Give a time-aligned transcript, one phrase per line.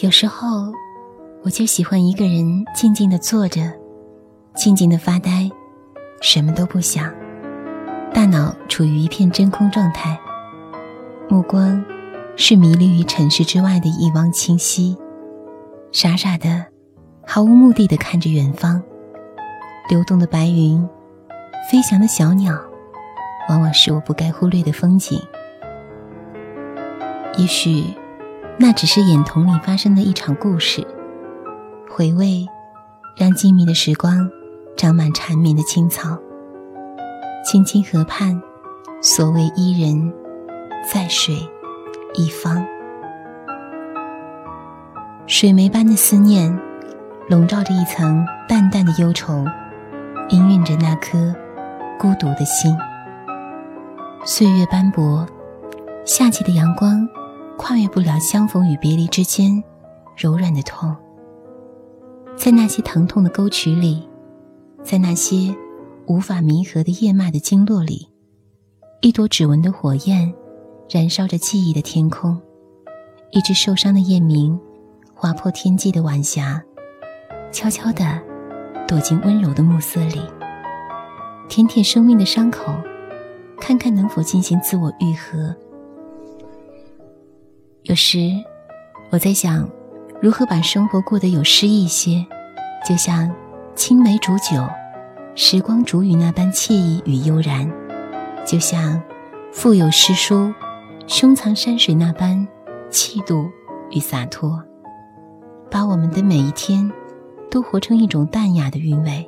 [0.00, 0.72] 有时候，
[1.42, 3.60] 我就喜欢一个人静静的坐着，
[4.54, 5.50] 静静的发呆，
[6.20, 7.12] 什么都不想，
[8.14, 10.16] 大脑处于一片真空状态，
[11.28, 11.84] 目光
[12.36, 14.96] 是迷离于尘世之外的一汪清晰，
[15.90, 16.66] 傻傻的，
[17.26, 18.80] 毫无目的的看着远方，
[19.90, 20.88] 流动的白云，
[21.68, 22.56] 飞翔的小鸟，
[23.48, 25.20] 往往是我不该忽略的风景。
[27.36, 27.82] 也许。
[28.60, 30.84] 那只是眼瞳里发生的一场故事，
[31.88, 32.44] 回味，
[33.16, 34.28] 让静谧的时光
[34.76, 36.18] 长满缠绵的青草。
[37.44, 38.42] 青青河畔，
[39.00, 40.12] 所谓伊人，
[40.92, 41.36] 在水
[42.14, 42.66] 一方。
[45.28, 46.52] 水梅般的思念，
[47.28, 49.44] 笼罩着一层淡淡的忧愁，
[50.28, 51.32] 氤氲着那颗
[51.96, 52.76] 孤独的心。
[54.24, 55.24] 岁月斑驳，
[56.04, 57.08] 夏季的阳光。
[57.58, 59.62] 跨越不了相逢与别离之间
[60.16, 60.96] 柔软的痛，
[62.36, 64.08] 在那些疼痛的沟渠里，
[64.82, 65.54] 在那些
[66.06, 68.08] 无法弥合的叶脉的经络里，
[69.02, 70.32] 一朵指纹的火焰
[70.88, 72.40] 燃烧着记忆的天空，
[73.32, 74.58] 一只受伤的夜明
[75.12, 76.62] 划破天际的晚霞，
[77.52, 78.22] 悄悄地
[78.86, 80.22] 躲进温柔的暮色里，
[81.48, 82.72] 舔舔生命的伤口，
[83.58, 85.54] 看看能否进行自我愈合。
[87.88, 88.18] 有时，
[89.08, 89.66] 我在想，
[90.20, 92.22] 如何把生活过得有诗意些，
[92.86, 93.34] 就像
[93.74, 94.62] 青梅煮酒、
[95.34, 97.66] 时光煮雨那般惬意与悠然；
[98.44, 99.02] 就像
[99.50, 100.52] 腹有诗书、
[101.06, 102.46] 胸藏山水那般
[102.90, 103.48] 气度
[103.90, 104.62] 与洒脱。
[105.70, 106.92] 把我们的每一天，
[107.50, 109.26] 都活成一种淡雅的韵味。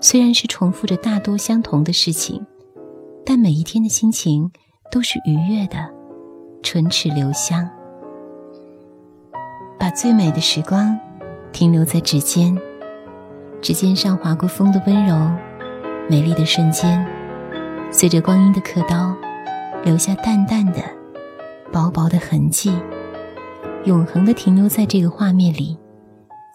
[0.00, 2.44] 虽然是重复着大多相同的事情，
[3.24, 4.50] 但每一天的心情
[4.90, 6.01] 都是愉悦的。
[6.62, 7.68] 唇齿留香，
[9.78, 10.98] 把最美的时光
[11.50, 12.56] 停留在指尖，
[13.60, 15.14] 指尖上划过风的温柔，
[16.08, 17.04] 美丽的瞬间，
[17.90, 19.14] 随着光阴的刻刀，
[19.84, 20.80] 留下淡淡的、
[21.72, 22.72] 薄薄的痕迹，
[23.84, 25.76] 永恒的停留在这个画面里。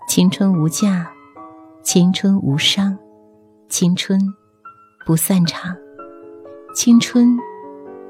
[0.08, 1.12] 青春无价，
[1.84, 2.98] 青春无伤，
[3.68, 4.18] 青春
[5.06, 5.76] 不散场，
[6.74, 7.38] 青春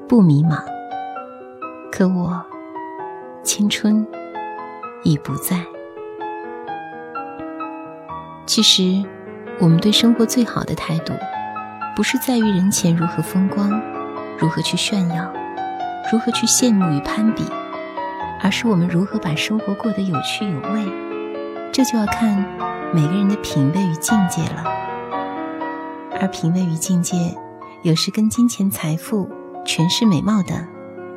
[0.08, 0.77] 不迷茫。
[1.90, 2.44] 可我，
[3.42, 4.06] 青春
[5.02, 5.64] 已不在。
[8.46, 9.04] 其实，
[9.58, 11.12] 我们对生活最好的态度，
[11.96, 13.80] 不是在于人前如何风光，
[14.38, 15.32] 如何去炫耀，
[16.12, 17.42] 如何去羡慕与攀比，
[18.42, 20.86] 而是我们如何把生活过得有趣有味。
[21.72, 22.44] 这就要看
[22.94, 24.64] 每个人的品味与境界了。
[26.20, 27.16] 而品味与境界，
[27.82, 29.28] 有时跟金钱、财富、
[29.64, 30.56] 权势、美貌等。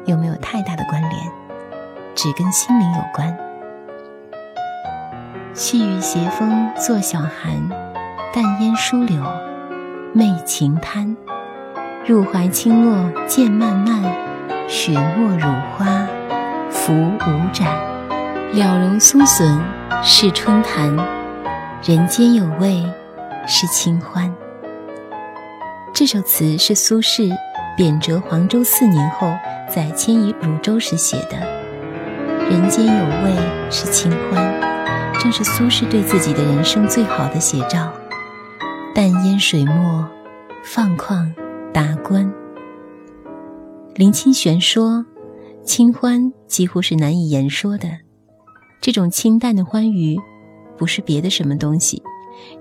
[0.05, 1.31] 有没有太大的关联？
[2.13, 3.37] 只跟心灵有关。
[5.53, 7.69] 细雨斜风作晓寒，
[8.33, 9.23] 淡烟疏柳
[10.13, 11.15] 媚晴滩。
[12.05, 14.01] 入怀轻落渐漫漫，
[14.67, 15.47] 雪沫乳
[15.77, 16.07] 花
[16.69, 17.67] 浮舞展。
[18.53, 19.57] 了容苏笋
[20.03, 20.93] 是春潭，
[21.83, 22.83] 人间有味
[23.47, 24.33] 是清欢。
[25.93, 27.33] 这首词是苏轼
[27.81, 29.33] 贬谪黄州四年后。
[29.67, 31.39] 在迁移汝州时写的
[32.51, 34.61] “人间有味是清欢”，
[35.17, 37.89] 正是苏轼对自己的人生最好的写照。
[38.93, 40.05] 淡烟水墨，
[40.61, 41.33] 放旷
[41.73, 42.29] 达观。
[43.95, 45.05] 林清玄说
[45.63, 47.87] ：“清欢几乎是难以言说的，
[48.81, 50.19] 这种清淡的欢愉，
[50.77, 52.03] 不是别的什么东西，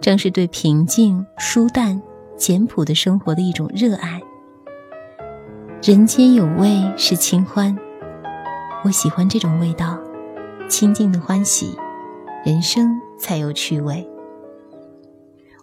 [0.00, 2.00] 正是对平静、舒淡、
[2.36, 4.20] 简朴的生活的一种热爱。”
[5.82, 7.74] 人间有味是清欢，
[8.84, 9.98] 我喜欢这种味道，
[10.68, 11.74] 清静的欢喜，
[12.44, 14.06] 人生才有趣味。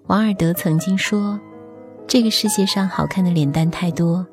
[0.08, 1.40] 王尔德曾经说
[2.08, 4.26] ：“这个世界上好看的脸蛋太多，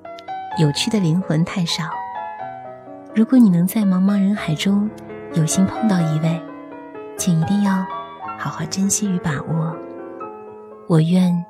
[0.59, 1.84] 有趣的灵魂太少。
[3.15, 4.89] 如果你能在茫茫人海中
[5.34, 6.41] 有幸碰到一位，
[7.19, 7.84] 请一定要
[8.39, 9.77] 好好珍惜与把握。
[10.86, 11.45] 我愿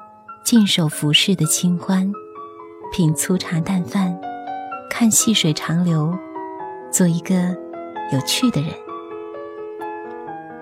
[0.44, 2.12] 静守浮世的清欢。”
[2.96, 4.16] 品粗茶淡饭，
[4.88, 6.16] 看细水长流，
[6.92, 7.34] 做一个
[8.12, 8.70] 有趣的人。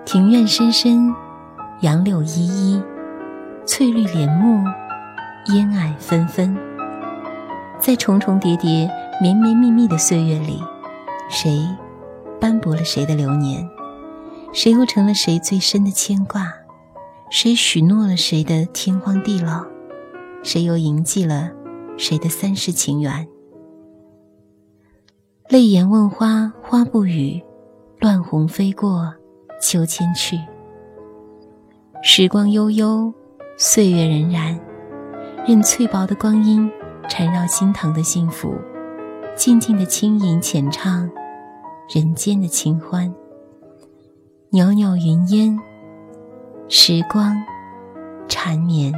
[0.06, 1.14] 庭院深深，
[1.82, 2.82] 杨柳依依，
[3.67, 4.64] 翠绿帘幕，
[5.52, 6.56] 烟霭纷纷。
[7.79, 8.90] 在重重叠叠、
[9.20, 10.58] 绵绵密密的岁月里，
[11.29, 11.69] 谁
[12.40, 13.69] 斑驳了谁的流年？
[14.55, 16.50] 谁又成了谁最深的牵挂？
[17.29, 19.67] 谁许诺了谁的天荒地老？
[20.43, 21.50] 谁又铭记了？
[22.02, 23.28] 谁的三世情缘？
[25.49, 27.40] 泪眼问花，花不语；
[28.00, 29.14] 乱红飞过，
[29.60, 30.37] 秋千去。
[32.02, 33.14] 时光悠悠，
[33.56, 34.58] 岁月荏苒，
[35.46, 36.69] 任翠薄的光阴
[37.08, 38.56] 缠绕心疼的幸福，
[39.37, 41.08] 静静的轻吟浅唱
[41.88, 43.14] 人间的清欢。
[44.50, 45.56] 袅袅云烟，
[46.69, 47.32] 时光
[48.26, 48.93] 缠绵。